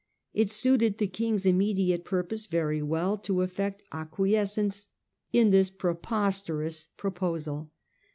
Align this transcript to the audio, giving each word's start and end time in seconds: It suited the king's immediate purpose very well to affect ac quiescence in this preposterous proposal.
It 0.33 0.49
suited 0.49 0.97
the 0.97 1.05
king's 1.05 1.45
immediate 1.45 2.05
purpose 2.05 2.47
very 2.47 2.81
well 2.81 3.19
to 3.19 3.43
affect 3.43 3.83
ac 3.93 4.07
quiescence 4.09 4.87
in 5.31 5.51
this 5.51 5.69
preposterous 5.69 6.87
proposal. 6.97 7.69